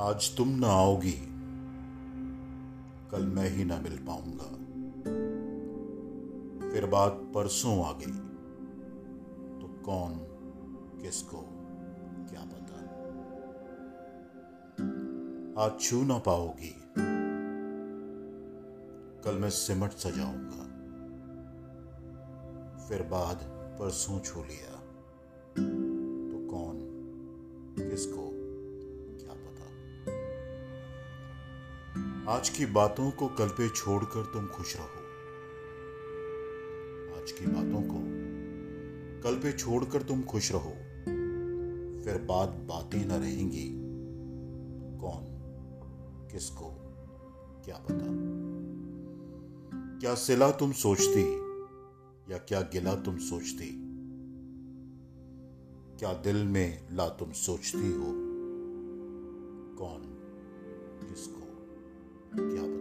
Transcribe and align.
आज 0.00 0.36
तुम 0.36 0.48
ना 0.48 0.66
आओगी। 0.66 1.12
कल 3.10 3.26
मैं 3.26 3.50
ही 3.50 3.64
ना 3.64 3.80
मिल 3.80 3.98
पाऊँगा। 4.08 4.44
फिर 6.70 6.86
बात 6.86 7.12
परसों 7.12 7.84
आ 7.84 7.92
गई। 7.92 8.12
तो 9.60 9.82
कौन 9.82 10.14
किसको 11.02 11.36
क्या 12.30 12.40
पता? 12.40 12.76
आज 15.62 15.80
छू 15.80 16.04
ना 16.04 16.18
पाओगी। 16.18 16.74
कल 19.24 19.38
मैं 19.38 19.50
सिमट 19.50 19.90
सजाऊँगा। 19.90 20.62
फिर 22.88 23.02
बाद 23.02 23.36
परसों 23.80 24.20
छू 24.20 24.40
लिया। 24.40 24.76
तो 26.32 26.50
कौन 26.50 26.78
किसको 27.90 28.31
आज 32.28 32.48
की 32.48 32.66
बातों 32.66 33.10
को 33.10 33.28
कल 33.28 33.48
पे 33.48 33.68
छोड़कर 33.68 34.24
तुम 34.24 34.46
खुश 34.46 34.76
रहो। 34.76 34.86
आज 37.22 37.32
की 37.32 37.46
बातों 37.46 37.82
को 37.82 37.96
कल 39.22 39.40
पे 39.42 39.52
छोड़कर 39.52 40.02
तुम 40.02 40.22
खुश 40.22 40.52
रहो। 40.52 40.70
फिर 42.04 42.24
बात 42.24 42.48
बातें 42.48 43.06
न 43.06 43.10
रहेंगी। 43.10 43.70
कौन? 45.00 45.24
किसको? 46.32 46.70
क्या 47.64 47.76
पता? 47.76 48.06
क्या 50.00 50.14
सिला 50.14 50.50
तुम 50.50 50.72
सोचती? 50.72 51.36
या 52.32 52.38
क्या 52.38 52.60
गिला 52.60 52.94
तुम 52.94 53.18
सोचती? 53.18 53.82
क्या 55.98 56.12
दिल 56.12 56.44
में 56.44 56.88
ला 56.92 57.08
तुम 57.08 57.32
सोचती 57.32 57.92
हो? 57.92 58.06
कौन? 59.78 60.02
किसको? 61.08 61.51
क्या 62.36 62.62
पता 62.62 62.71